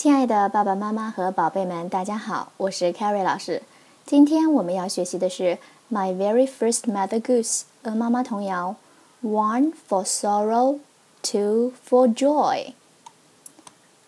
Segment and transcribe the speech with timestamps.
[0.00, 3.62] 亲爱的爸爸妈妈和宝贝们，大家好，我是 Carrie 老师。
[4.06, 5.58] 今天我们要学习的是
[5.94, 8.76] 《My Very First Mother Goose》鹅妈妈童谣
[9.22, 10.78] ：One for sorrow,
[11.22, 12.72] two for joy。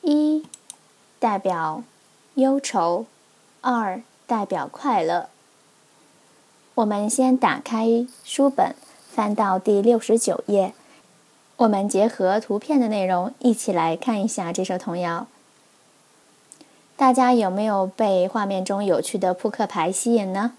[0.00, 0.46] 一
[1.18, 1.82] 代表
[2.36, 3.04] 忧愁，
[3.60, 5.28] 二代表快乐。
[6.76, 8.74] 我们先打开书本，
[9.10, 10.72] 翻到第六十九页。
[11.58, 15.26] 我们结合图片的内容，一起来看一下这首童谣。
[17.02, 20.52] 大家有没有被画面中有趣的扑克牌吸引呢？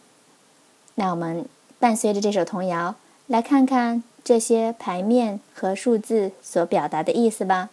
[0.96, 1.46] 那我们
[1.80, 2.96] 伴随着这首童谣，
[3.28, 7.70] 来看看这些牌面和数字所表达的意思吧。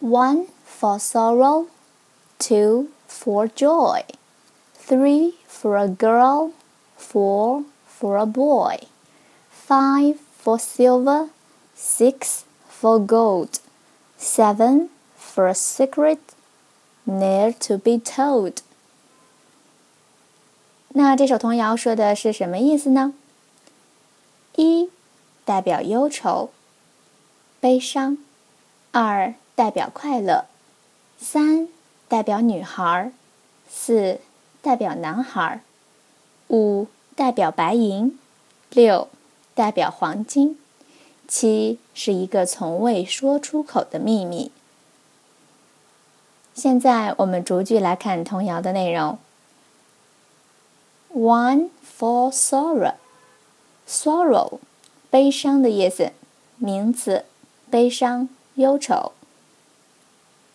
[0.00, 1.66] One for sorrow,
[2.38, 4.04] two for joy,
[4.88, 6.52] three for a girl,
[6.98, 7.64] four
[8.00, 8.84] for a boy,
[9.52, 11.28] five for silver,
[11.76, 13.58] six for gold,
[14.16, 14.88] seven
[15.18, 16.20] for a secret.
[17.08, 18.58] Ne'er to be told。
[20.90, 23.14] 那这首童谣说的是什么意思呢？
[24.56, 24.90] 一
[25.46, 26.50] 代表忧愁、
[27.60, 28.18] 悲伤；
[28.92, 30.44] 二代表快乐；
[31.18, 31.68] 三
[32.08, 33.12] 代表女孩；
[33.70, 34.20] 四
[34.60, 35.60] 代表男孩；
[36.48, 38.10] 五代表白银；
[38.68, 39.08] 六
[39.54, 40.56] 代表黄金；
[41.26, 44.52] 七是一个从未说出口的秘密。
[46.57, 49.17] 现在我们逐句来看童谣的内容。
[51.13, 54.59] One for sorrow，sorrow，
[55.09, 56.11] 悲伤的意思，
[56.57, 57.25] 名词，
[57.69, 59.13] 悲伤、忧愁。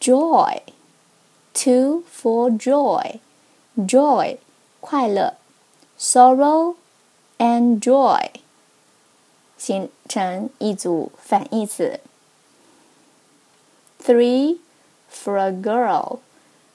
[0.01, 4.39] Joy，two for joy，joy，
[4.81, 5.35] 快乐。
[5.99, 6.77] Sorrow
[7.39, 8.31] and joy，
[9.57, 11.99] 形成一组反义词。
[14.01, 14.59] Three。
[15.13, 16.21] for a girl,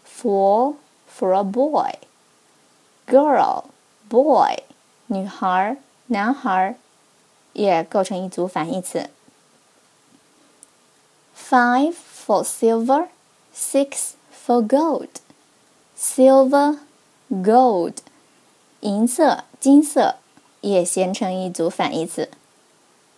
[0.04, 0.76] four
[1.08, 1.94] for a boy.
[3.08, 3.66] Girl,
[4.10, 4.64] boy，
[5.08, 6.78] 女孩、男孩，
[7.54, 9.10] 也构成一组反义词。
[11.36, 13.08] Five for silver,
[13.54, 15.10] six for gold.
[15.98, 16.80] Silver,
[17.30, 17.98] gold，
[18.80, 20.18] 银色、金色，
[20.62, 22.30] 也形成一组反义词。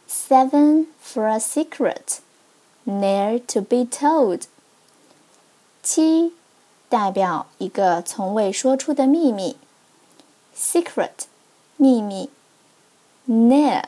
[0.10, 2.20] Seven for a secret,
[2.86, 4.44] ne'er to be told.
[5.83, 6.35] 七
[6.89, 9.57] 代表一个从未说出的秘密
[10.57, 11.11] ，secret，
[11.77, 12.31] 秘密。
[13.29, 13.85] near，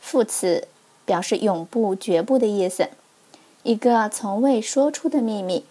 [0.00, 0.68] 副词，
[1.04, 2.90] 表示永不、绝不的意思，
[3.64, 5.64] 一个从未说出的秘密。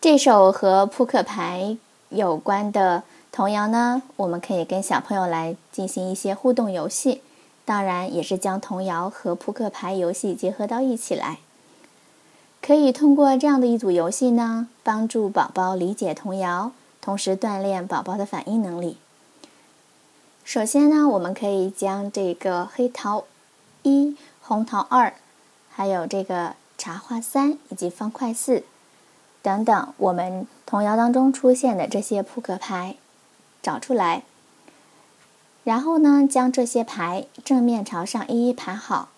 [0.00, 1.76] 这首和扑克牌
[2.10, 3.02] 有关的
[3.32, 7.22] 童谣呢，我们可以跟小朋友来进行一些互动游戏，
[7.64, 11.38] 当然也是将童谣和扑克牌游戏结合到一起来。
[12.68, 18.98] 可以通过这样的一组游戏呢，帮助宝宝理解童谣，同时锻炼宝宝的反应能力。
[20.44, 23.24] 首先呢，我们可以将这个黑桃
[23.84, 25.14] 一、红桃二，
[25.70, 28.64] 还有这个茶花三以及方块四
[29.40, 32.96] 等等，我们童谣当中出现的这些扑克牌
[33.62, 34.24] 找出来，
[35.64, 39.08] 然后呢，将这些牌正面朝上一一排好。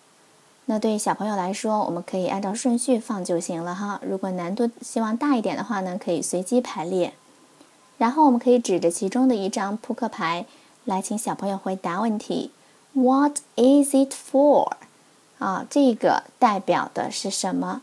[0.65, 3.99] 那对于小朋友来说，我们可以按照顺序放就行了哈。
[4.03, 7.13] 如果难度希望大一点的话呢，可以随机排列。
[7.97, 10.45] 然后我们可以指着其中的一张扑克牌
[10.85, 12.51] 来请小朋友回答问题。
[12.93, 14.71] What is it for？
[15.39, 17.81] 啊，这个代表的是什么？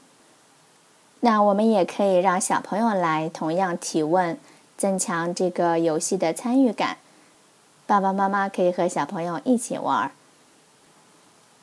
[1.21, 4.39] 那我们也可以让小朋友来同样提问，
[4.77, 6.99] 增强这个游戏的参与感。
[7.87, 10.13] 爸爸妈妈可以和小朋友一起玩。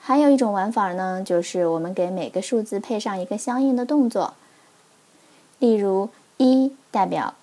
[0.07, 4.35] 还有一种玩法呢，就是我们给每个数字配上一个相应的动作。
[5.57, 7.33] 例如，一代表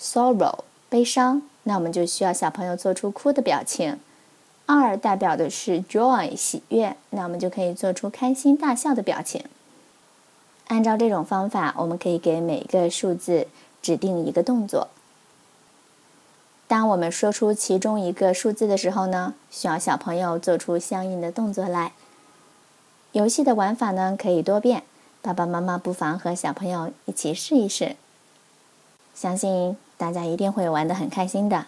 [0.00, 3.96] sorrow 悲伤，那我们就需要小朋友做出哭的表情；
[4.64, 9.44] 二代表的是 joy 喜悦，那我们就可以做出开心大笑的表情。
[10.68, 13.46] 按照这种方法，我们可以给每个数字
[13.82, 14.88] 指定一个动作。
[16.66, 21.92] 当我们说出其中一个数字的时候呢，需要小朋友做出相应的动作来。
[23.16, 24.82] 游戏的玩法呢可以多变，
[25.22, 27.96] 爸爸妈妈不妨和小朋友一起试一试，
[29.14, 31.64] 相信大家一定会玩得很开心的。